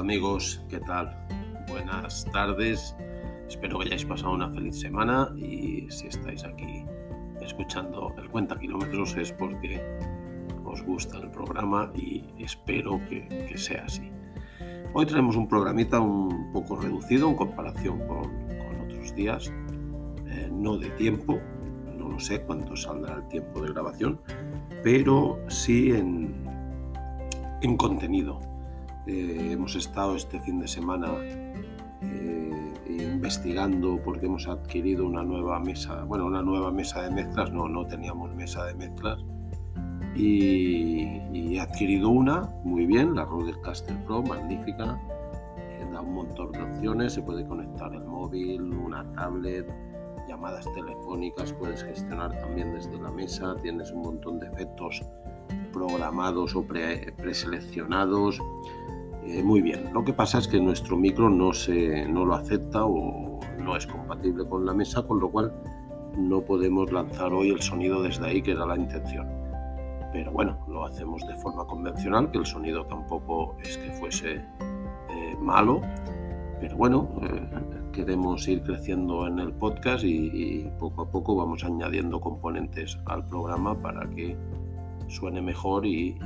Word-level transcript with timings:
Amigos, 0.00 0.64
¿qué 0.70 0.80
tal? 0.80 1.14
Buenas 1.68 2.24
tardes. 2.32 2.96
Espero 3.46 3.78
que 3.78 3.88
hayáis 3.88 4.06
pasado 4.06 4.32
una 4.32 4.48
feliz 4.48 4.80
semana 4.80 5.30
y 5.36 5.90
si 5.90 6.06
estáis 6.06 6.42
aquí 6.42 6.86
escuchando 7.42 8.10
el 8.16 8.30
cuenta 8.30 8.58
kilómetros 8.58 9.14
es 9.18 9.30
porque 9.30 9.78
os 10.64 10.82
gusta 10.84 11.18
el 11.18 11.30
programa 11.30 11.92
y 11.94 12.24
espero 12.38 12.98
que, 13.10 13.52
sea 13.58 13.84
así. 13.84 14.10
Hoy 14.94 15.04
tenemos 15.04 15.36
un 15.36 15.46
programita 15.46 16.00
un 16.00 16.50
poco 16.50 16.76
reducido 16.76 17.28
en 17.28 17.36
comparación 17.36 17.98
con, 18.08 18.30
otros 18.86 19.14
días, 19.14 19.52
eh, 20.28 20.48
no 20.50 20.78
de 20.78 20.88
tiempo, 20.92 21.38
no 21.98 22.08
lo 22.08 22.18
sé 22.18 22.40
cuánto 22.40 22.74
saldrá 22.74 23.16
el 23.16 23.28
tiempo 23.28 23.60
de 23.60 23.68
grabación, 23.68 24.18
pero 24.82 25.38
sí 25.48 25.92
en, 25.92 26.42
en 27.60 27.76
contenido. 27.76 28.49
Eh, 29.06 29.48
hemos 29.52 29.76
estado 29.76 30.14
este 30.14 30.40
fin 30.40 30.60
de 30.60 30.68
semana 30.68 31.08
eh, 32.02 32.74
investigando 32.88 34.00
porque 34.04 34.26
hemos 34.26 34.46
adquirido 34.46 35.06
una 35.06 35.22
nueva 35.22 35.58
mesa, 35.58 36.04
bueno, 36.04 36.26
una 36.26 36.42
nueva 36.42 36.70
mesa 36.70 37.02
de 37.02 37.10
mezclas, 37.10 37.50
no, 37.52 37.68
no 37.68 37.86
teníamos 37.86 38.34
mesa 38.34 38.64
de 38.66 38.74
mezclas 38.74 39.24
y, 40.14 41.54
he 41.54 41.60
adquirido 41.60 42.10
una, 42.10 42.48
muy 42.64 42.86
bien, 42.86 43.14
la 43.14 43.24
Rodecaster 43.24 43.96
Pro, 44.04 44.22
magnífica, 44.22 45.00
eh, 45.56 45.86
da 45.92 46.00
un 46.00 46.14
montón 46.14 46.52
de 46.52 46.62
opciones, 46.62 47.14
se 47.14 47.22
puede 47.22 47.46
conectar 47.46 47.92
el 47.92 48.04
móvil, 48.04 48.62
una 48.62 49.10
tablet, 49.12 49.66
llamadas 50.28 50.66
telefónicas, 50.74 51.52
puedes 51.52 51.82
gestionar 51.82 52.38
también 52.40 52.72
desde 52.72 52.98
la 53.00 53.10
mesa, 53.10 53.56
tienes 53.62 53.90
un 53.90 54.02
montón 54.02 54.38
de 54.38 54.46
efectos 54.46 55.02
programados 55.72 56.54
o 56.56 56.64
preseleccionados. 56.64 58.40
Eh, 59.24 59.42
muy 59.42 59.60
bien, 59.60 59.92
lo 59.92 60.04
que 60.04 60.12
pasa 60.12 60.38
es 60.38 60.48
que 60.48 60.60
nuestro 60.60 60.96
micro 60.96 61.30
no, 61.30 61.52
se, 61.52 62.06
no 62.08 62.24
lo 62.24 62.34
acepta 62.34 62.84
o 62.84 63.38
no 63.58 63.76
es 63.76 63.86
compatible 63.86 64.46
con 64.48 64.64
la 64.66 64.74
mesa, 64.74 65.02
con 65.02 65.20
lo 65.20 65.30
cual 65.30 65.52
no 66.16 66.40
podemos 66.42 66.90
lanzar 66.90 67.32
hoy 67.32 67.50
el 67.50 67.60
sonido 67.60 68.02
desde 68.02 68.26
ahí, 68.26 68.42
que 68.42 68.52
era 68.52 68.66
la 68.66 68.76
intención. 68.76 69.28
Pero 70.12 70.32
bueno, 70.32 70.58
lo 70.68 70.84
hacemos 70.84 71.26
de 71.26 71.34
forma 71.36 71.64
convencional, 71.66 72.30
que 72.30 72.38
el 72.38 72.46
sonido 72.46 72.84
tampoco 72.86 73.56
es 73.62 73.76
que 73.78 73.90
fuese 73.92 74.36
eh, 74.36 75.36
malo, 75.40 75.82
pero 76.60 76.76
bueno, 76.76 77.08
eh, 77.22 77.48
queremos 77.92 78.46
ir 78.46 78.62
creciendo 78.62 79.26
en 79.26 79.38
el 79.38 79.52
podcast 79.52 80.04
y, 80.04 80.68
poco 80.78 81.02
a 81.02 81.10
poco 81.10 81.36
vamos 81.36 81.64
añadiendo 81.64 82.20
componentes 82.20 82.98
al 83.06 83.26
programa 83.26 83.80
para 83.80 84.08
que 84.10 84.36
suene 85.10 85.42
mejor 85.42 85.84
y 85.84 86.16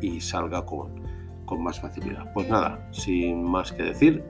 y 0.00 0.20
salga 0.20 0.64
con, 0.64 1.02
con 1.44 1.62
más 1.62 1.80
facilidad. 1.80 2.32
Pues 2.32 2.48
nada, 2.48 2.88
sin 2.92 3.42
más 3.42 3.72
que 3.72 3.82
decir, 3.82 4.24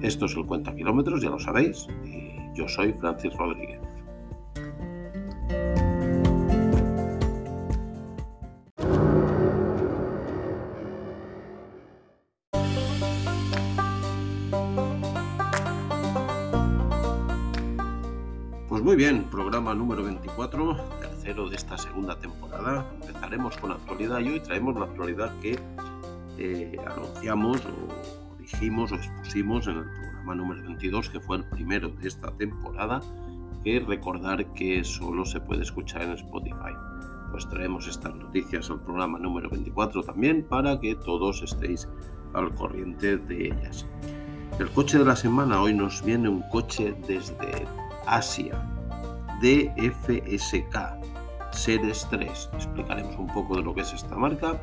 esto 0.00 0.26
es 0.26 0.36
el 0.36 0.46
cuenta 0.46 0.74
kilómetros, 0.74 1.22
ya 1.22 1.30
lo 1.30 1.38
sabéis, 1.38 1.86
y 2.04 2.36
yo 2.54 2.68
soy 2.68 2.92
Francis 2.94 3.34
Rodríguez. 3.34 3.80
Pues 18.68 18.82
muy 18.82 18.96
bien, 18.96 19.24
programa 19.30 19.74
número 19.74 20.02
24, 20.02 21.01
tercero 21.22 21.48
de 21.48 21.56
esta 21.56 21.78
segunda 21.78 22.18
temporada. 22.18 22.84
Empezaremos 23.00 23.56
con 23.56 23.70
actualidad 23.70 24.18
y 24.20 24.28
hoy 24.30 24.40
traemos 24.40 24.74
la 24.74 24.86
actualidad 24.86 25.32
que 25.40 25.56
eh, 26.36 26.76
anunciamos 26.84 27.58
o 27.64 28.36
dijimos 28.40 28.90
o 28.90 28.96
expusimos 28.96 29.68
en 29.68 29.78
el 29.78 29.84
programa 29.84 30.34
número 30.34 30.62
22, 30.62 31.10
que 31.10 31.20
fue 31.20 31.36
el 31.36 31.44
primero 31.44 31.90
de 31.90 32.08
esta 32.08 32.32
temporada, 32.32 33.00
que 33.62 33.78
recordar 33.78 34.52
que 34.52 34.82
solo 34.82 35.24
se 35.24 35.38
puede 35.40 35.62
escuchar 35.62 36.02
en 36.02 36.12
Spotify. 36.12 36.74
Pues 37.30 37.48
traemos 37.48 37.86
estas 37.86 38.14
noticias 38.16 38.68
al 38.70 38.80
programa 38.80 39.18
número 39.20 39.48
24 39.48 40.02
también 40.02 40.44
para 40.48 40.80
que 40.80 40.96
todos 40.96 41.40
estéis 41.42 41.88
al 42.34 42.52
corriente 42.56 43.16
de 43.16 43.46
ellas. 43.46 43.86
El 44.58 44.68
coche 44.70 44.98
de 44.98 45.04
la 45.04 45.16
semana 45.16 45.62
hoy 45.62 45.72
nos 45.72 46.04
viene 46.04 46.28
un 46.28 46.42
coche 46.50 46.96
desde 47.06 47.64
Asia, 48.06 48.60
DFSK 49.40 51.01
Series 51.52 52.06
3. 52.10 52.50
Explicaremos 52.54 53.16
un 53.16 53.28
poco 53.28 53.56
de 53.56 53.62
lo 53.62 53.74
que 53.74 53.82
es 53.82 53.92
esta 53.92 54.16
marca 54.16 54.60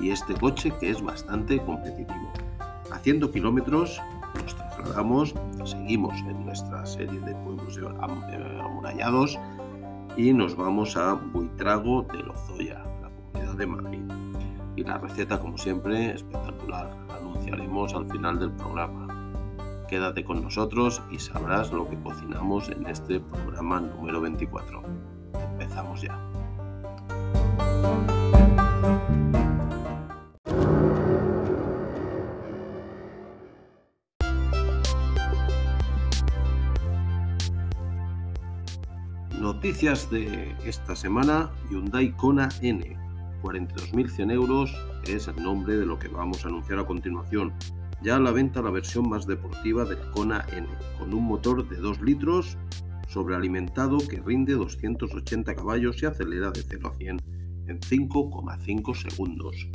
y 0.00 0.10
este 0.10 0.34
coche 0.34 0.72
que 0.80 0.90
es 0.90 1.02
bastante 1.02 1.58
competitivo. 1.58 2.32
Haciendo 2.92 3.30
kilómetros 3.30 4.00
nos 4.34 4.54
trasladamos, 4.54 5.34
seguimos 5.64 6.14
en 6.20 6.44
nuestra 6.44 6.84
serie 6.84 7.20
de 7.20 7.34
pueblos 7.36 7.78
eh, 7.78 8.60
amurallados 8.62 9.38
y 10.16 10.32
nos 10.32 10.56
vamos 10.56 10.96
a 10.96 11.14
Buitrago 11.14 12.02
de 12.02 12.18
Lozoya, 12.22 12.84
la 13.02 13.10
comunidad 13.10 13.54
de 13.54 13.66
Madrid. 13.66 14.12
Y 14.76 14.82
la 14.82 14.98
receta, 14.98 15.40
como 15.40 15.56
siempre, 15.56 16.14
espectacular. 16.14 16.90
La 17.08 17.16
anunciaremos 17.16 17.94
al 17.94 18.10
final 18.10 18.38
del 18.38 18.50
programa. 18.52 19.06
Quédate 19.88 20.24
con 20.24 20.42
nosotros 20.42 21.00
y 21.10 21.18
sabrás 21.18 21.72
lo 21.72 21.88
que 21.88 22.00
cocinamos 22.00 22.68
en 22.68 22.86
este 22.86 23.20
programa 23.20 23.80
número 23.80 24.20
24. 24.20 24.82
Ya. 25.74 26.18
Noticias 39.40 40.10
de 40.10 40.54
esta 40.64 40.94
semana, 40.94 41.50
Hyundai 41.70 42.12
Kona 42.12 42.48
N. 42.60 42.96
42.100 43.42 44.32
euros 44.32 44.72
es 45.06 45.28
el 45.28 45.42
nombre 45.42 45.76
de 45.76 45.86
lo 45.86 45.98
que 45.98 46.08
vamos 46.08 46.44
a 46.44 46.48
anunciar 46.48 46.78
a 46.78 46.86
continuación 46.86 47.52
ya 48.04 48.16
a 48.16 48.20
la 48.20 48.32
venta 48.32 48.62
la 48.62 48.70
versión 48.70 49.08
más 49.08 49.26
deportiva 49.26 49.84
del 49.84 49.98
Kona 50.10 50.44
N, 50.52 50.68
con 50.98 51.14
un 51.14 51.24
motor 51.24 51.66
de 51.66 51.76
2 51.76 52.02
litros 52.02 52.58
sobrealimentado 53.14 53.98
que 53.98 54.20
rinde 54.20 54.54
280 54.54 55.54
caballos 55.54 56.02
y 56.02 56.06
acelera 56.06 56.50
de 56.50 56.62
0 56.68 56.88
a 56.92 56.96
100 56.96 57.16
en 57.68 57.80
5,5 57.80 58.94
segundos. 59.08 59.68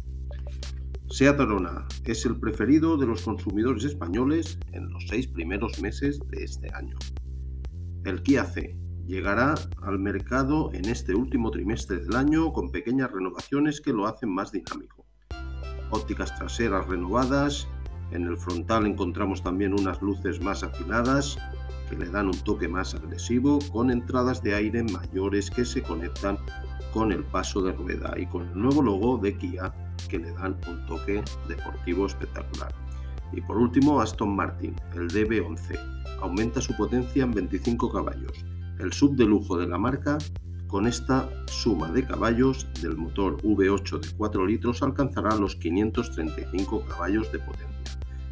Seat 1.09 1.39
Arona 1.39 1.87
es 2.03 2.25
el 2.25 2.37
preferido 2.37 2.97
de 2.97 3.07
los 3.07 3.21
consumidores 3.21 3.85
españoles 3.85 4.59
en 4.73 4.89
los 4.89 5.07
seis 5.07 5.25
primeros 5.25 5.81
meses 5.81 6.19
de 6.27 6.43
este 6.43 6.69
año. 6.73 6.97
El 8.03 8.21
Kia 8.23 8.43
C 8.43 8.77
llegará 9.07 9.55
al 9.83 9.99
mercado 9.99 10.69
en 10.73 10.85
este 10.85 11.15
último 11.15 11.49
trimestre 11.49 11.99
del 11.99 12.15
año 12.17 12.51
con 12.51 12.71
pequeñas 12.71 13.09
renovaciones 13.09 13.79
que 13.79 13.93
lo 13.93 14.05
hacen 14.05 14.29
más 14.29 14.51
dinámico. 14.51 15.05
Ópticas 15.91 16.35
traseras 16.35 16.85
renovadas 16.87 17.67
en 18.11 18.23
el 18.23 18.37
frontal 18.37 18.85
encontramos 18.85 19.41
también 19.43 19.73
unas 19.73 20.01
luces 20.01 20.41
más 20.41 20.63
afiladas 20.63 21.37
que 21.89 21.97
le 21.97 22.09
dan 22.09 22.27
un 22.27 22.39
toque 22.39 22.67
más 22.67 22.93
agresivo 22.93 23.59
con 23.71 23.89
entradas 23.89 24.43
de 24.43 24.53
aire 24.53 24.83
mayores 24.83 25.49
que 25.49 25.65
se 25.65 25.81
conectan 25.81 26.37
con 26.93 27.11
el 27.11 27.23
paso 27.23 27.61
de 27.61 27.71
rueda 27.73 28.13
y 28.17 28.25
con 28.27 28.47
el 28.47 28.59
nuevo 28.59 28.81
logo 28.81 29.17
de 29.17 29.35
Kia 29.37 29.73
que 30.07 30.19
le 30.19 30.31
dan 30.33 30.57
un 30.67 30.85
toque 30.85 31.23
deportivo 31.47 32.05
espectacular. 32.05 32.73
Y 33.31 33.41
por 33.41 33.57
último, 33.57 34.01
Aston 34.01 34.35
Martin, 34.35 34.75
el 34.95 35.07
DB11, 35.09 35.77
aumenta 36.21 36.61
su 36.61 36.75
potencia 36.75 37.23
en 37.23 37.31
25 37.31 37.91
caballos. 37.91 38.45
El 38.79 38.91
sub 38.93 39.15
de 39.15 39.25
lujo 39.25 39.57
de 39.57 39.67
la 39.67 39.77
marca, 39.77 40.17
con 40.67 40.87
esta 40.87 41.29
suma 41.47 41.91
de 41.91 42.05
caballos 42.05 42.67
del 42.81 42.95
motor 42.97 43.37
V8 43.43 43.99
de 43.99 44.17
4 44.17 44.45
litros, 44.47 44.81
alcanzará 44.81 45.35
los 45.35 45.55
535 45.55 46.85
caballos 46.85 47.31
de 47.31 47.39
potencia 47.39 47.68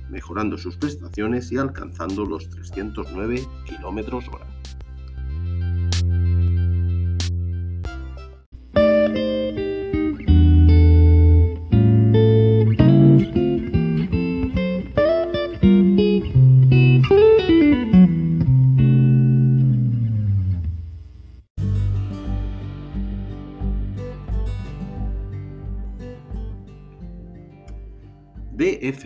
mejorando 0.09 0.57
sus 0.57 0.77
prestaciones 0.77 1.51
y 1.51 1.57
alcanzando 1.57 2.25
los 2.25 2.49
309 2.49 3.41
km 3.65 4.13
hora. 4.33 4.46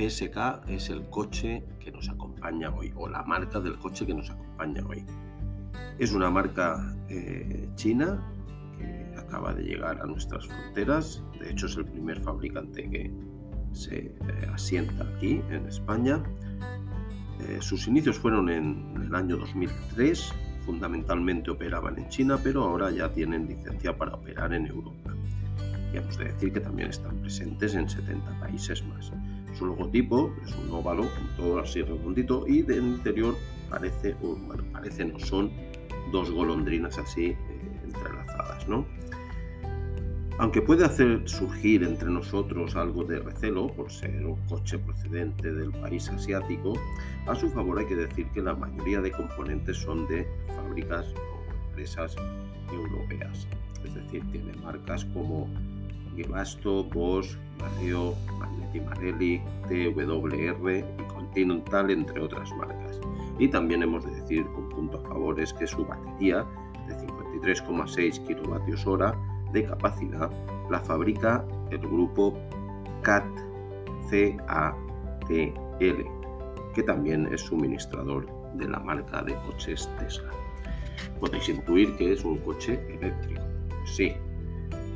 DFSK 0.02 0.68
es 0.68 0.90
el 0.90 1.08
coche 1.10 1.64
que 1.80 1.92
nos 1.92 2.10
acompaña 2.10 2.74
hoy, 2.74 2.92
o 2.96 3.08
la 3.08 3.24
marca 3.24 3.60
del 3.60 3.78
coche 3.78 4.06
que 4.06 4.14
nos 4.14 4.30
acompaña 4.30 4.84
hoy. 4.88 5.06
Es 6.00 6.12
una 6.14 6.30
marca 6.30 6.96
eh, 7.10 7.70
china 7.76 8.20
que 8.78 9.20
acaba 9.20 9.54
de 9.54 9.64
llegar 9.64 10.02
a 10.02 10.06
nuestras 10.06 10.48
fronteras, 10.48 11.24
de 11.40 11.52
hecho 11.52 11.68
es 11.68 11.78
el 11.78 11.86
primer 11.86 12.20
fabricante 12.20 12.90
que, 12.90 13.12
se 13.74 14.00
eh, 14.00 14.14
asienta 14.52 15.06
aquí 15.16 15.42
en 15.50 15.66
España. 15.66 16.22
Eh, 17.40 17.60
sus 17.62 17.88
inicios 17.88 18.20
fueron 18.20 18.50
en 18.50 19.02
el 19.02 19.16
año 19.16 19.38
2003, 19.38 20.34
fundamentalmente 20.66 21.52
operaban 21.52 21.98
en 21.98 22.10
China, 22.10 22.38
pero 22.44 22.64
ahora 22.64 22.92
ya 22.92 23.14
tienen 23.14 23.48
licencia 23.48 23.96
para 23.96 24.16
operar 24.16 24.54
en 24.54 24.68
Europa. 24.68 25.14
Y 25.94 25.98
hemos 25.98 26.18
de 26.18 26.26
decir 26.26 26.52
que 26.52 26.60
también 26.60 26.90
están 26.90 27.16
presentes 27.22 27.76
en 27.76 27.88
70 27.88 28.40
países 28.42 28.84
más. 28.84 29.12
Su 29.62 29.68
logotipo 29.68 30.34
es 30.44 30.56
un 30.56 30.72
óvalo 30.72 31.08
todo 31.38 31.60
así 31.60 31.84
redondito 31.84 32.48
y 32.48 32.64
del 32.64 32.84
interior 32.84 33.36
parece, 33.70 34.16
bueno, 34.16 34.64
parece 34.72 35.06
no 35.06 35.20
son 35.20 35.52
dos 36.12 36.32
golondrinas 36.32 36.98
así 36.98 37.26
eh, 37.26 37.38
entrelazadas, 37.84 38.68
¿no? 38.68 38.88
Aunque 40.40 40.64
puede 40.64 40.84
hacer 40.84 41.22
surgir 41.30 41.84
entre 41.84 42.10
nosotros 42.10 42.76
algo 42.76 43.04
de 43.04 43.20
recelo 43.20 43.68
por 43.68 43.92
ser 43.92 44.26
un 44.26 44.36
coche 44.48 44.80
procedente 44.80 45.54
del 45.54 45.70
país 45.74 46.10
asiático, 46.10 46.74
a 47.28 47.36
su 47.36 47.48
favor 47.52 47.78
hay 47.78 47.86
que 47.86 47.98
decir 47.98 48.26
que 48.34 48.42
la 48.42 48.56
mayoría 48.56 49.00
de 49.00 49.12
componentes 49.12 49.78
son 49.78 50.08
de 50.08 50.28
fábricas 50.56 51.06
o 51.14 51.68
empresas 51.70 52.16
europeas. 52.74 53.48
Es 53.86 53.94
decir, 53.94 54.24
tiene 54.32 54.54
marcas 54.54 55.06
como 55.14 55.48
Gebasto, 56.16 56.84
Bosch, 56.84 57.38
Mareo, 57.60 58.16
Magneti 58.40 58.80
Marelli, 58.80 59.42
TWR 59.68 60.78
y 60.78 61.04
Continental, 61.14 61.92
entre 61.92 62.22
otras 62.22 62.52
marcas. 62.56 63.00
Y 63.40 63.48
también 63.48 63.84
hemos 63.84 64.06
de 64.06 64.12
decir, 64.22 64.46
con 64.54 64.70
punto 64.70 64.98
a 65.00 65.08
favor, 65.08 65.36
que 65.36 65.68
su 65.68 65.86
batería 65.86 66.46
de 66.88 66.96
53,6 66.98 68.20
kWh 68.26 69.52
de 69.52 69.66
capacidad 69.66 70.32
la 70.70 70.80
fabrica 70.80 71.46
el 71.72 71.80
grupo 71.80 72.38
CAT 73.04 73.26
CATL, 74.12 74.76
que 76.74 76.84
también 76.84 77.28
es 77.32 77.42
suministrador 77.42 78.28
de 78.56 78.68
la 78.68 78.80
marca 78.80 79.22
de 79.24 79.36
coches 79.46 79.90
Tesla. 80.00 80.30
Podéis 81.20 81.48
intuir 81.50 81.96
que 81.96 82.14
es 82.14 82.26
un 82.26 82.38
coche 82.40 82.80
eléctrico. 82.90 83.42
Sí, 83.86 84.14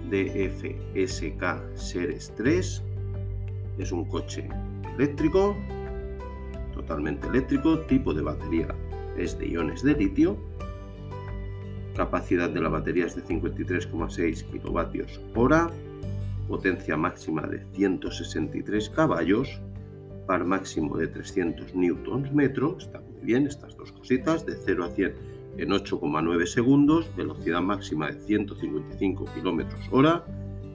DFSK 0.09 1.75
Series 1.75 2.33
3 2.35 2.83
es 3.77 3.91
un 3.91 4.05
coche 4.05 4.47
eléctrico, 4.95 5.55
totalmente 6.73 7.27
eléctrico, 7.27 7.79
tipo 7.81 8.13
de 8.13 8.21
batería 8.21 8.67
es 9.17 9.37
de 9.39 9.49
iones 9.49 9.81
de 9.83 9.93
litio, 9.93 10.37
capacidad 11.95 12.49
de 12.49 12.61
la 12.61 12.69
batería 12.69 13.05
es 13.05 13.15
de 13.15 13.23
53,6 13.23 14.43
kilovatios 14.51 15.21
hora, 15.33 15.69
potencia 16.47 16.97
máxima 16.97 17.43
de 17.47 17.65
163 17.73 18.89
caballos, 18.89 19.61
par 20.27 20.43
máximo 20.43 20.97
de 20.97 21.07
300 21.07 21.75
newtons 21.75 22.33
metro, 22.33 22.77
está 22.77 22.99
muy 22.99 23.21
bien 23.21 23.47
estas 23.47 23.75
dos 23.77 23.91
cositas, 23.91 24.45
de 24.45 24.55
0 24.55 24.85
a 24.85 24.89
100 24.89 25.34
en 25.57 25.69
8,9 25.69 26.45
segundos, 26.45 27.09
velocidad 27.15 27.61
máxima 27.61 28.07
de 28.07 28.21
155 28.21 29.25
km 29.25 29.65
hora, 29.91 30.25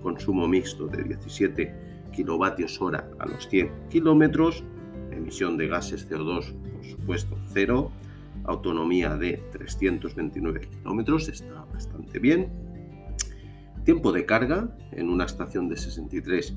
consumo 0.03 0.49
mixto 0.49 0.87
de 0.87 1.05
17 1.05 1.75
kilovatios 2.13 2.81
hora 2.81 3.09
a 3.19 3.27
los 3.27 3.49
100 3.49 3.71
km, 3.91 4.63
emisión 5.11 5.57
de 5.57 5.69
gases 5.69 6.09
CO2 6.09 6.55
por 6.81 6.85
supuesto 6.85 7.37
cero, 7.53 7.91
autonomía 8.45 9.17
de 9.17 9.43
329 9.53 10.61
km, 10.83 11.17
está 11.29 11.67
bastante 11.73 12.19
bien. 12.19 12.49
Tiempo 13.85 14.13
de 14.13 14.25
carga 14.25 14.77
en 14.93 15.09
una 15.09 15.25
estación 15.25 15.69
de 15.69 15.77
63 15.77 16.55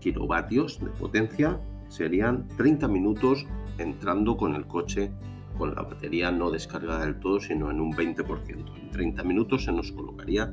kilovatios 0.00 0.80
de 0.80 0.90
potencia 0.90 1.60
serían 1.88 2.48
30 2.56 2.88
minutos 2.88 3.46
entrando 3.78 4.36
con 4.36 4.54
el 4.54 4.66
coche 4.66 5.10
con 5.56 5.74
la 5.74 5.82
batería 5.82 6.30
no 6.30 6.50
descargada 6.50 7.04
del 7.04 7.18
todo, 7.20 7.40
sino 7.40 7.70
en 7.70 7.80
un 7.80 7.92
20%. 7.92 8.80
En 8.80 8.90
30 8.90 9.22
minutos 9.22 9.64
se 9.64 9.72
nos 9.72 9.92
colocaría 9.92 10.52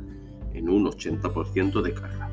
en 0.54 0.70
un 0.70 0.86
80% 0.86 1.82
de 1.82 1.94
carga. 1.94 2.30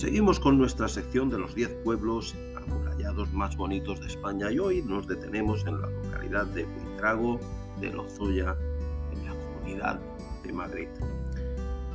Seguimos 0.00 0.40
con 0.40 0.58
nuestra 0.58 0.88
sección 0.88 1.28
de 1.28 1.38
los 1.38 1.54
10 1.54 1.82
pueblos 1.84 2.34
amurallados 2.56 3.32
más 3.32 3.56
bonitos 3.56 4.00
de 4.00 4.06
España 4.06 4.50
y 4.50 4.58
hoy 4.58 4.82
nos 4.82 5.06
detenemos 5.06 5.66
en 5.66 5.80
la 5.80 5.88
localidad 5.88 6.46
de 6.46 6.64
Buitrago 6.64 7.38
de 7.80 7.92
Lozoya, 7.92 8.56
en 9.12 9.26
la 9.26 9.34
comunidad 9.34 10.00
de 10.42 10.52
Madrid. 10.52 10.88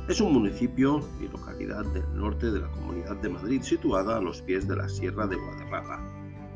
Es 0.08 0.20
un 0.20 0.32
municipio 0.32 1.00
y 1.20 1.26
localidad 1.26 1.84
del 1.86 2.04
norte 2.14 2.52
de 2.52 2.60
la 2.60 2.70
Comunidad 2.70 3.16
de 3.16 3.28
Madrid 3.28 3.60
situada 3.62 4.18
a 4.18 4.20
los 4.20 4.40
pies 4.40 4.68
de 4.68 4.76
la 4.76 4.88
Sierra 4.88 5.26
de 5.26 5.34
Guadarrama. 5.34 5.98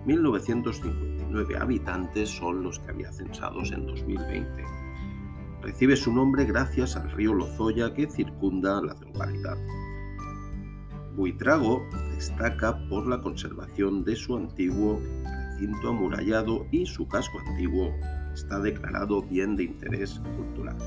1959 0.07 1.57
habitantes 1.59 2.29
son 2.29 2.63
los 2.63 2.79
que 2.79 2.93
había 2.93 3.13
censados 3.13 3.73
en 3.73 3.87
2020. 3.87 4.65
Recibe 5.63 5.97
su 5.97 6.13
nombre 6.13 6.45
gracias 6.45 6.95
al 6.95 7.11
río 7.11 7.35
Lozoya 7.35 7.93
que 7.93 8.09
circunda 8.09 8.81
la 8.83 8.95
localidad. 8.95 9.59
Buitrago 11.17 11.83
destaca 12.15 12.79
por 12.89 13.09
la 13.09 13.21
conservación 13.21 14.05
de 14.05 14.15
su 14.15 14.37
antiguo 14.37 15.01
recinto 15.61 15.89
amurallado 15.89 16.67
y 16.71 16.87
su 16.87 17.07
casco 17.09 17.41
antiguo 17.41 17.93
está 18.33 18.61
declarado 18.61 19.23
bien 19.23 19.57
de 19.57 19.65
interés 19.65 20.21
cultural. 20.37 20.79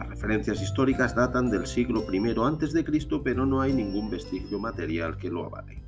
Las 0.00 0.08
referencias 0.08 0.62
históricas 0.62 1.14
datan 1.14 1.50
del 1.50 1.66
siglo 1.66 2.02
I 2.10 2.16
a.C., 2.18 2.84
pero 3.22 3.44
no 3.44 3.60
hay 3.60 3.74
ningún 3.74 4.08
vestigio 4.08 4.58
material 4.58 5.18
que 5.18 5.28
lo 5.28 5.44
avale. 5.44 5.82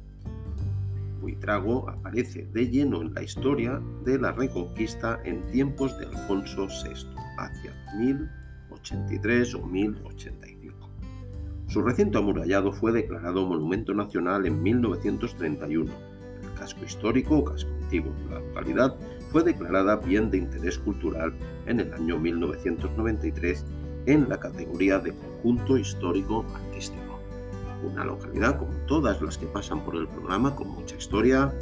Buitrago 1.23 1.89
aparece 1.89 2.47
de 2.53 2.69
lleno 2.69 3.01
en 3.01 3.15
la 3.15 3.23
historia 3.23 3.81
de 4.05 4.19
la 4.19 4.33
Reconquista 4.33 5.19
en 5.25 5.47
tiempos 5.51 5.99
de 5.99 6.05
Alfonso 6.05 6.67
VI, 6.67 7.07
hacia 7.39 7.73
1083 7.97 9.55
o 9.55 9.67
1085. 9.67 10.91
Su 11.69 11.81
recinto 11.81 12.19
amurallado 12.19 12.71
fue 12.71 12.93
declarado 12.93 13.47
Monumento 13.47 13.95
Nacional 13.95 14.45
en 14.45 14.63
1931. 14.63 15.91
El 16.43 16.53
casco 16.59 16.85
histórico 16.85 17.39
o 17.39 17.45
casco 17.45 17.71
antiguo. 17.83 18.13
La 18.29 18.41
localidad 18.41 18.95
fue 19.31 19.43
declarada 19.43 19.97
bien 19.97 20.31
de 20.31 20.37
interés 20.37 20.77
cultural 20.77 21.33
en 21.65 21.81
el 21.81 21.95
año 21.95 22.19
1993 22.19 23.65
en 24.07 24.29
la 24.29 24.39
categoría 24.39 24.99
de 24.99 25.13
conjunto 25.13 25.77
histórico 25.77 26.45
artístico. 26.55 27.19
Una 27.85 28.05
localidad 28.05 28.59
como 28.59 28.73
todas 28.87 29.21
las 29.21 29.39
que 29.39 29.47
pasan 29.47 29.85
por 29.85 29.97
el 29.97 30.09
programa, 30.09 30.55
con 30.55 30.69
mucha 30.69 30.97
historia, 30.97 31.53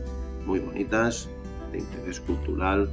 muy 0.46 0.58
bonitas, 0.58 1.28
de 1.72 1.78
interés 1.78 2.20
cultural 2.20 2.90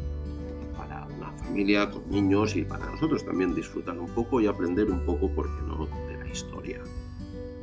para 0.77 1.05
una 1.07 1.31
familia 1.31 1.89
con 1.89 2.09
niños 2.09 2.55
y 2.55 2.63
para 2.63 2.85
nosotros 2.85 3.25
también 3.25 3.55
disfrutar 3.55 3.97
un 3.97 4.07
poco 4.07 4.39
y 4.39 4.47
aprender 4.47 4.89
un 4.89 5.05
poco, 5.05 5.29
¿por 5.29 5.45
qué 5.45 5.61
no?, 5.67 5.87
de 6.07 6.17
la 6.17 6.27
historia. 6.29 6.81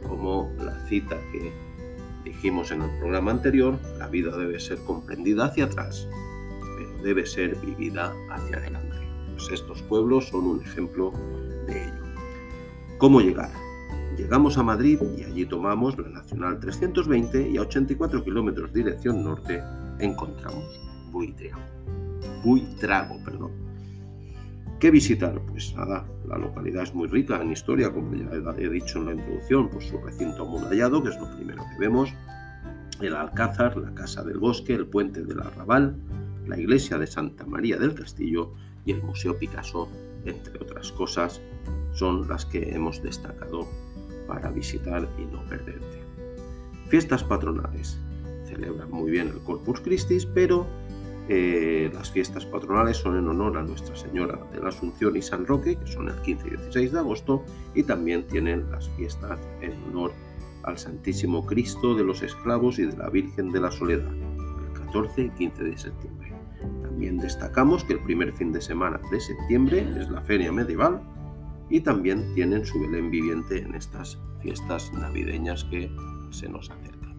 Como 0.07 0.53
la 0.59 0.79
cita 0.87 1.19
que 1.33 1.53
dijimos 2.25 2.71
en 2.71 2.83
el 2.83 2.91
programa 2.99 3.31
anterior, 3.31 3.79
la 3.99 4.09
vida 4.09 4.37
debe 4.37 4.59
ser 4.59 4.79
comprendida 4.81 5.47
hacia 5.47 5.67
atrás, 5.67 6.09
pero 6.76 7.03
debe 7.03 7.25
ser 7.26 7.57
vivida 7.57 8.14
hacia 8.31 8.57
adelante. 8.57 8.97
Pues 9.33 9.50
estos 9.50 9.83
pueblos 9.83 10.29
son 10.29 10.47
un 10.47 10.62
ejemplo. 10.62 11.12
¿Cómo 12.99 13.21
llegar? 13.21 13.51
Llegamos 14.17 14.57
a 14.57 14.63
Madrid 14.63 15.01
y 15.19 15.25
allí 15.25 15.45
tomamos 15.47 15.99
la 15.99 16.09
Nacional 16.09 16.61
320 16.61 17.51
y 17.51 17.57
a 17.57 17.63
84 17.63 18.23
kilómetros 18.23 18.73
dirección 18.73 19.25
norte 19.25 19.61
encontramos 19.99 20.65
Buitrago. 21.11 21.61
Buitrago, 22.45 23.19
perdón. 23.25 23.51
¿Qué 24.79 24.93
visitar? 24.93 25.41
Pues 25.47 25.75
nada, 25.75 26.07
la 26.29 26.39
localidad 26.39 26.85
es 26.85 26.95
muy 26.95 27.09
rica 27.09 27.43
en 27.43 27.51
historia, 27.51 27.93
como 27.93 28.15
ya 28.15 28.31
he 28.59 28.69
dicho 28.69 28.99
en 28.99 29.07
la 29.07 29.15
introducción, 29.15 29.69
por 29.69 29.83
su 29.83 29.99
recinto 29.99 30.43
amurallado, 30.43 31.03
que 31.03 31.11
es 31.11 31.19
lo 31.19 31.35
primero 31.35 31.65
que 31.65 31.79
vemos, 31.81 32.15
el 33.01 33.15
Alcázar, 33.17 33.77
la 33.77 33.93
Casa 33.93 34.23
del 34.23 34.39
Bosque, 34.39 34.75
el 34.75 34.87
Puente 34.87 35.25
del 35.25 35.41
Arrabal, 35.41 35.97
la 36.47 36.59
Iglesia 36.59 36.97
de 36.99 37.09
Santa 37.09 37.45
María 37.45 37.77
del 37.77 37.95
Castillo 37.95 38.53
y 38.85 38.93
el 38.93 39.03
Museo 39.03 39.37
Picasso, 39.37 39.89
entre 40.25 40.63
otras 40.63 40.93
cosas, 40.93 41.41
son 41.95 42.29
las 42.29 42.45
que 42.45 42.75
hemos 42.75 43.03
destacado 43.03 43.67
para 44.27 44.51
visitar 44.51 45.09
y 45.19 45.25
no 45.25 45.43
perderte. 45.49 46.03
Fiestas 46.89 47.25
patronales. 47.25 47.99
Celebran 48.47 48.91
muy 48.91 49.11
bien 49.11 49.29
el 49.29 49.41
Corpus 49.41 49.81
Christi, 49.81 50.19
pero 50.35 50.67
eh, 51.29 51.91
las 51.95 52.11
fiestas 52.11 52.45
patronales 52.45 52.99
son 52.99 53.17
en 53.17 53.27
honor 53.29 53.57
a 53.57 53.63
Nuestra 53.63 53.97
Señora 53.97 54.39
de 54.53 54.61
la 54.61 54.69
Asunción 54.69 55.17
y 55.17 55.23
San 55.23 55.47
Roque, 55.47 55.77
que 55.77 55.87
son 55.87 56.09
el 56.09 56.21
15 56.21 56.47
y 56.47 56.51
16 56.51 56.93
de 56.93 56.99
agosto, 56.99 57.45
y 57.75 57.83
también 57.83 58.27
tienen 58.27 58.71
las 58.71 58.89
fiestas 58.91 59.39
en 59.63 59.73
honor 59.85 60.13
al 60.65 60.77
Santísimo 60.79 61.47
Cristo 61.47 61.95
de 61.95 62.05
los 62.05 62.23
Esclavos 62.23 62.79
y 62.79 62.87
de 62.87 62.97
la 62.97 63.09
Virgen 63.09 63.53
de 63.53 63.61
la 63.61 63.71
Soledad, 63.71 64.13
el 64.13 64.81
14 64.85 65.23
y 65.23 65.31
15 65.31 65.65
de 65.65 65.79
septiembre. 65.79 66.33
También 66.83 67.19
destacamos 67.19 67.85
que 67.85 67.95
el 67.95 68.01
primer 68.01 68.33
fin 68.33 68.53
de 68.53 68.61
semana 68.61 69.01
de 69.11 69.21
septiembre 69.21 69.87
es 69.99 70.09
la 70.11 70.21
Feria 70.23 70.53
Medieval 70.53 71.03
y 71.75 71.81
también 71.81 72.33
tienen 72.37 72.64
su 72.64 72.78
Belén 72.78 73.11
viviente 73.11 73.59
en 73.59 73.75
estas 73.75 74.16
fiestas 74.40 74.93
navideñas 74.93 75.64
que 75.64 75.90
se 76.31 76.49
nos 76.49 76.71
acercan. 76.71 77.16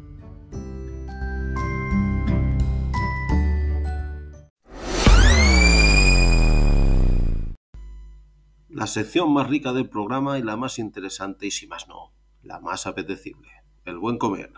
La 8.70 8.88
sección 8.88 9.34
más 9.34 9.50
rica 9.50 9.74
del 9.74 9.90
programa 9.90 10.40
y 10.40 10.42
la 10.42 10.56
más 10.56 10.80
interesante 10.80 11.48
y 11.48 11.52
si 11.52 11.68
más 11.68 11.90
no, 11.90 12.14
la 12.42 12.62
más 12.62 12.88
apetecible, 12.88 13.50
el 13.84 14.00
buen 14.00 14.18
comer. 14.18 14.54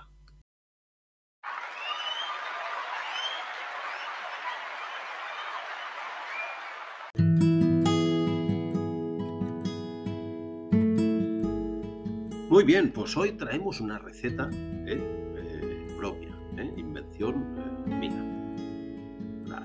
Bien, 12.68 12.92
pues 12.92 13.16
hoy 13.16 13.32
traemos 13.32 13.80
una 13.80 13.98
receta 13.98 14.50
¿eh? 14.86 15.00
Eh, 15.38 15.88
propia, 15.98 16.38
¿eh? 16.58 16.74
invención 16.76 17.56
mía. 17.86 18.22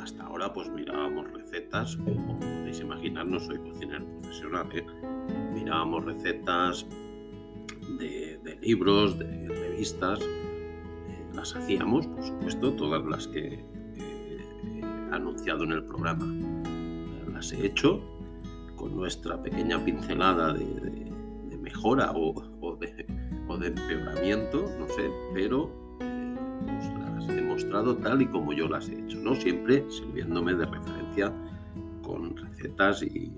Hasta 0.00 0.22
ahora 0.22 0.52
pues 0.52 0.70
mirábamos 0.70 1.28
recetas, 1.32 1.96
como 1.96 2.38
podéis 2.38 2.78
imaginar, 2.78 3.26
no 3.26 3.40
soy 3.40 3.58
cocinero 3.58 4.06
profesional, 4.20 4.68
mirábamos 5.52 6.04
recetas 6.04 6.86
de, 7.98 8.58
libros, 8.62 9.18
de 9.18 9.48
revistas, 9.48 10.20
las 11.34 11.56
hacíamos, 11.56 12.06
por 12.06 12.22
supuesto, 12.22 12.72
todas 12.74 13.04
las 13.04 13.26
que 13.26 13.64
he 13.96 14.84
anunciado 15.10 15.64
en 15.64 15.72
el 15.72 15.84
programa. 15.84 16.24
Las 17.32 17.52
he 17.52 17.66
hecho 17.66 18.00
con 18.76 18.94
nuestra 18.94 19.42
pequeña 19.42 19.84
pincelada 19.84 20.52
de 20.52 21.58
mejora 21.60 22.12
o, 22.14 22.32
de, 22.32 22.51
empeoramiento, 23.64 24.70
no 24.78 24.88
sé, 24.88 25.10
pero 25.34 25.70
eh, 26.00 26.34
las 26.98 27.28
he 27.28 27.42
mostrado 27.42 27.96
tal 27.96 28.22
y 28.22 28.26
como 28.26 28.52
yo 28.52 28.68
las 28.68 28.88
he 28.88 28.98
hecho, 28.98 29.18
¿no? 29.18 29.34
Siempre 29.34 29.84
sirviéndome 29.90 30.54
de 30.54 30.66
referencia 30.66 31.32
con 32.02 32.36
recetas 32.36 33.02
y, 33.02 33.32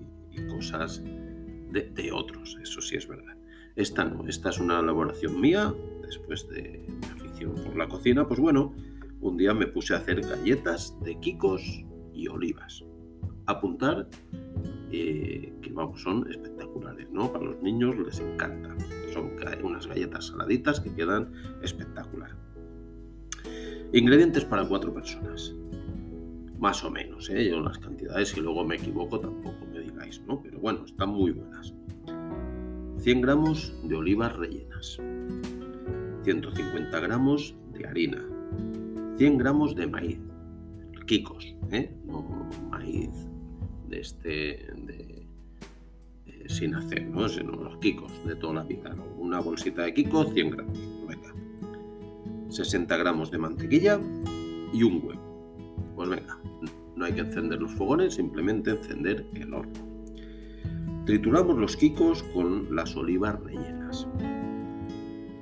cosas 0.49 1.01
de, 1.03 2.11
otros, 2.13 2.59
eso 2.61 2.81
sí 2.81 2.97
es 2.97 3.07
verdad. 3.07 3.37
Esta 3.77 4.05
no, 4.05 4.27
esta 4.27 4.51
es 4.51 4.59
una 4.59 4.81
elaboración 4.81 5.41
mía, 5.41 5.73
después 6.03 6.49
de 6.49 6.87
mi 6.89 7.07
afición 7.07 7.55
por 7.55 7.77
la 7.77 7.89
cocina, 7.89 8.27
pues 8.27 8.41
bueno, 8.41 8.75
un 9.21 9.37
día 9.37 9.55
me 9.55 9.67
puse 9.67 9.95
a 9.95 9.99
hacer 9.99 10.21
galletas 10.21 10.97
de 11.03 11.19
quicos 11.21 11.63
y 12.13 12.27
olivas. 12.29 12.85
Apuntar 13.47 14.09
eh, 14.97 15.53
que 15.61 15.73
vamos, 15.73 16.01
son 16.01 16.31
espectaculares, 16.31 17.11
¿no? 17.11 17.33
Para 17.33 17.47
los 17.47 17.61
niños 17.63 17.97
les 17.99 18.21
encanta. 18.21 18.77
Son 19.13 19.33
unas 19.65 19.87
galletas 19.89 20.27
saladitas 20.27 20.79
que 20.79 20.95
quedan 20.95 21.33
espectacular. 21.63 22.31
Ingredientes 23.93 24.45
para 24.45 24.67
cuatro 24.69 24.95
personas. 24.95 25.53
Más 26.59 26.85
o 26.85 26.91
menos, 26.91 27.29
¿eh? 27.31 27.51
Yo 27.51 27.61
las 27.61 27.79
cantidades, 27.79 28.29
si 28.29 28.41
luego 28.41 28.65
me 28.65 28.77
equivoco, 28.77 29.19
tampoco 29.19 29.67
me 29.73 29.81
digáis, 29.81 30.23
¿no? 30.29 30.41
Pero 30.41 30.61
bueno, 30.61 30.85
están 30.85 31.11
muy 31.11 31.33
buenas. 31.33 31.75
100 32.99 33.21
gramos 33.21 33.75
de 33.83 33.97
olivas 33.97 34.35
rellenas. 34.37 34.99
150 36.23 37.01
gramos 37.01 37.57
de 37.73 37.87
harina. 37.87 38.25
100 39.17 39.39
gramos 39.39 39.75
de 39.75 39.87
maíz. 39.89 40.21
Kikos, 41.07 41.55
¿eh? 41.73 41.93
No 42.07 42.25
maíz 42.71 43.11
este 44.01 45.25
sin 46.47 46.75
hacer, 46.75 47.07
¿no? 47.07 47.29
Sino 47.29 47.53
los 47.53 47.77
kikos 47.79 48.13
de 48.27 48.37
toda 48.37 48.55
la 48.55 48.63
vida. 48.65 48.95
Una 49.19 49.41
bolsita 49.41 49.83
de 49.83 49.95
kiko, 49.95 50.25
100 50.25 50.51
gramos. 50.51 50.79
Venga. 51.09 51.35
60 52.51 52.97
gramos 52.97 53.31
de 53.31 53.39
mantequilla 53.39 54.01
y 54.73 54.83
un 54.83 55.03
huevo. 55.05 55.95
Pues 55.95 56.09
venga, 56.09 56.39
no 56.97 57.05
hay 57.05 57.13
que 57.13 57.21
encender 57.21 57.61
los 57.61 57.73
fogones, 57.75 58.15
simplemente 58.15 58.71
encender 58.71 59.27
el 59.35 59.55
horno. 59.55 59.73
Trituramos 61.07 61.59
los 61.59 61.77
kikos 61.77 62.23
con 62.35 62.75
las 62.75 62.97
olivas 62.97 63.41
rellenas. 63.41 64.07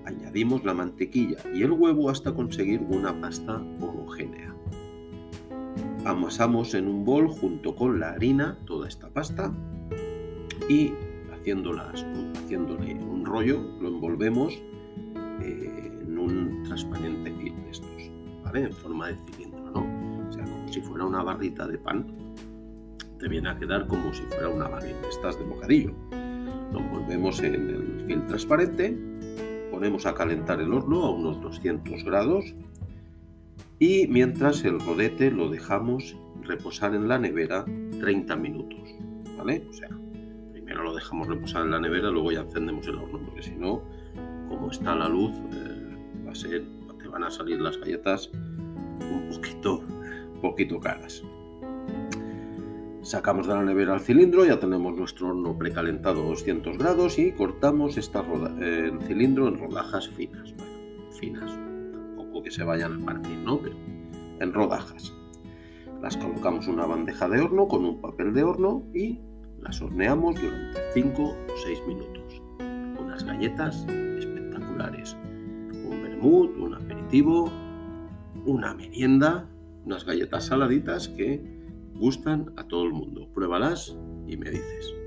Añadimos 0.05 0.65
la 0.65 0.75
mantequilla 0.75 1.39
y 1.55 1.63
el 1.63 1.73
huevo 1.73 2.11
hasta 2.11 2.35
conseguir 2.35 2.81
una 2.89 3.19
pasta 3.21 3.57
homogénea. 3.81 4.55
Amasamos 6.05 6.75
en 6.75 6.89
un 6.89 7.05
bol 7.05 7.29
junto 7.29 7.77
con 7.77 8.01
la 8.01 8.11
harina 8.11 8.59
toda 8.67 8.89
esta 8.89 9.09
pasta 9.09 9.53
y 10.69 10.93
haciéndolas, 11.33 12.05
haciéndole 12.37 12.95
un 12.95 13.25
rollo 13.25 13.61
lo 13.81 13.89
envolvemos 13.89 14.53
eh, 15.43 16.01
en 16.03 16.19
un 16.19 16.65
transparente 16.65 17.31
film 17.31 17.65
de 17.65 17.71
estos, 17.71 18.11
¿vale? 18.43 18.65
En 18.65 18.73
forma 18.73 19.09
de 19.09 19.17
cilindro, 19.27 19.71
¿no? 19.71 20.29
O 20.29 20.33
sea, 20.33 20.45
como 20.45 20.73
si 20.73 20.81
fuera 20.81 21.05
una 21.05 21.23
barrita 21.23 21.69
de 21.69 21.79
pan, 21.79 22.05
te 23.21 23.29
viene 23.29 23.51
a 23.51 23.57
quedar 23.57 23.87
como 23.87 24.13
si 24.13 24.23
fuera 24.23 24.49
una 24.49 24.67
barrita 24.67 25.01
de 25.03 25.09
estas 25.09 25.39
de 25.39 25.45
bocadillo. 25.45 25.93
Lo 26.73 26.81
envolvemos 26.81 27.41
en 27.41 27.55
el 27.55 28.05
film 28.09 28.27
transparente, 28.27 28.99
ponemos 29.71 30.05
a 30.07 30.15
calentar 30.15 30.61
el 30.61 30.73
horno 30.73 31.05
a 31.05 31.11
unos 31.11 31.41
200 31.41 32.03
grados 32.03 32.57
y 33.83 34.07
mientras 34.07 34.65
el 34.65 34.79
rodete 34.79 35.33
lo 35.33 35.49
dejamos 35.49 36.17
reposar 36.43 36.95
en 36.95 37.09
la 37.09 37.19
nevera 37.19 37.65
30 37.99 38.37
minutos, 38.37 38.79
¿vale? 39.37 39.67
O 39.69 39.73
sea, 39.73 39.89
primero 40.53 40.85
lo 40.85 40.95
dejamos 40.95 41.27
reposar 41.27 41.65
en 41.65 41.73
la 41.73 41.81
nevera, 41.81 42.09
luego 42.09 42.31
ya 42.31 42.43
encendemos 42.43 42.87
el 42.87 42.95
horno, 42.95 43.19
porque 43.25 43.43
si 43.43 43.57
no, 43.57 43.83
como 44.49 44.71
está 44.71 44.95
la 44.95 45.09
luz, 45.09 45.33
eh, 45.53 45.97
va 46.25 46.31
a 46.31 46.35
ser, 46.37 46.63
te 46.97 47.09
van 47.09 47.25
a 47.25 47.31
salir 47.33 47.61
las 47.61 47.77
galletas 47.77 48.31
un 48.33 49.29
poquito, 49.35 49.83
poquito 50.41 50.79
caras. 50.79 51.25
Sacamos 53.03 53.49
de 53.49 53.55
la 53.55 53.65
nevera 53.65 53.95
el 53.95 54.01
cilindro, 54.01 54.45
ya 54.45 54.61
tenemos 54.61 54.97
nuestro 54.97 55.31
horno 55.31 55.59
precalentado 55.59 56.23
a 56.23 56.27
200 56.27 56.79
grados 56.79 57.19
y 57.19 57.33
cortamos 57.33 57.97
esta 57.97 58.25
el 58.61 59.03
cilindro 59.03 59.49
en 59.49 59.59
rodajas 59.59 60.09
finas, 60.09 60.55
bueno, 60.57 60.73
finas, 61.19 61.62
se 62.53 62.65
vayan 62.65 63.03
a 63.03 63.07
partir, 63.07 63.39
¿no? 63.39 63.59
Pero 63.59 63.77
en 64.41 64.53
rodajas. 64.53 65.13
Las 66.03 66.17
colocamos 66.17 66.67
en 66.67 66.75
una 66.75 66.87
bandeja 66.87 67.29
de 67.29 67.41
horno 67.41 67.69
con 67.69 67.85
un 67.85 68.01
papel 68.01 68.35
de 68.35 68.43
horno 68.43 68.83
y 68.93 69.21
las 69.61 69.81
horneamos 69.81 70.35
durante 70.41 70.81
5 70.95 71.23
o 71.23 71.37
6 71.65 71.79
minutos. 71.87 72.43
Unas 73.01 73.25
galletas 73.25 73.87
espectaculares. 74.19 75.17
Un 75.73 76.03
vermut, 76.03 76.57
un 76.59 76.75
aperitivo, 76.75 77.51
una 78.45 78.75
merienda, 78.75 79.49
unas 79.87 80.05
galletas 80.05 80.47
saladitas 80.47 81.09
que 81.09 81.41
gustan 81.95 82.53
a 82.57 82.67
todo 82.67 82.85
el 82.85 82.93
mundo. 82.93 83.29
Pruébalas 83.33 83.97
y 84.27 84.37
me 84.37 84.51
dices. 84.51 85.02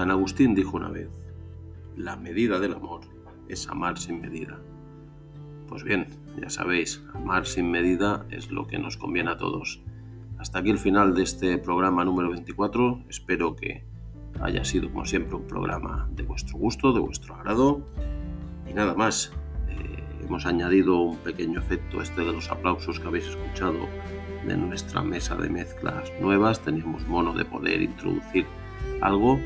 San 0.00 0.10
Agustín 0.10 0.54
dijo 0.54 0.78
una 0.78 0.88
vez, 0.88 1.10
la 1.94 2.16
medida 2.16 2.58
del 2.58 2.72
amor 2.72 3.02
es 3.50 3.68
amar 3.68 3.98
sin 3.98 4.22
medida. 4.22 4.58
Pues 5.68 5.84
bien, 5.84 6.06
ya 6.40 6.48
sabéis, 6.48 7.04
amar 7.12 7.44
sin 7.44 7.70
medida 7.70 8.24
es 8.30 8.50
lo 8.50 8.66
que 8.66 8.78
nos 8.78 8.96
conviene 8.96 9.32
a 9.32 9.36
todos. 9.36 9.82
Hasta 10.38 10.60
aquí 10.60 10.70
el 10.70 10.78
final 10.78 11.14
de 11.14 11.24
este 11.24 11.58
programa 11.58 12.02
número 12.02 12.30
24. 12.30 13.04
Espero 13.10 13.56
que 13.56 13.84
haya 14.40 14.64
sido, 14.64 14.90
como 14.90 15.04
siempre, 15.04 15.34
un 15.34 15.46
programa 15.46 16.08
de 16.12 16.22
vuestro 16.22 16.56
gusto, 16.56 16.94
de 16.94 17.00
vuestro 17.00 17.34
agrado. 17.34 17.86
Y 18.66 18.72
nada 18.72 18.94
más, 18.94 19.34
eh, 19.68 20.02
hemos 20.24 20.46
añadido 20.46 20.98
un 20.98 21.18
pequeño 21.18 21.60
efecto 21.60 22.00
este 22.00 22.24
de 22.24 22.32
los 22.32 22.50
aplausos 22.50 22.98
que 22.98 23.06
habéis 23.06 23.26
escuchado 23.26 23.86
de 24.46 24.56
nuestra 24.56 25.02
mesa 25.02 25.34
de 25.34 25.50
mezclas 25.50 26.10
nuevas. 26.22 26.58
Teníamos 26.60 27.06
mono 27.06 27.34
de 27.34 27.44
poder 27.44 27.82
introducir 27.82 28.46
algo 29.02 29.38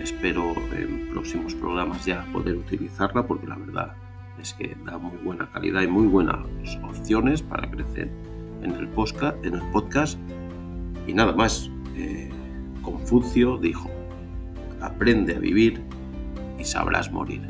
Espero 0.00 0.54
en 0.72 1.08
próximos 1.10 1.54
programas 1.54 2.04
ya 2.04 2.24
poder 2.32 2.56
utilizarla 2.56 3.26
porque 3.26 3.46
la 3.46 3.56
verdad 3.56 3.92
es 4.40 4.54
que 4.54 4.76
da 4.84 4.98
muy 4.98 5.16
buena 5.18 5.50
calidad 5.50 5.82
y 5.82 5.88
muy 5.88 6.06
buenas 6.06 6.38
opciones 6.82 7.42
para 7.42 7.68
crecer 7.70 8.10
en 8.62 8.74
el 8.74 8.88
podcast. 9.68 10.18
Y 11.06 11.12
nada 11.12 11.32
más, 11.32 11.70
eh, 11.96 12.30
Confucio 12.82 13.58
dijo, 13.58 13.90
aprende 14.80 15.36
a 15.36 15.38
vivir 15.38 15.82
y 16.58 16.64
sabrás 16.64 17.10
morir. 17.10 17.42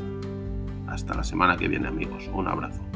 Hasta 0.87 1.13
la 1.13 1.23
semana 1.23 1.57
que 1.57 1.67
viene 1.67 1.87
amigos, 1.87 2.29
un 2.33 2.47
abrazo. 2.47 2.88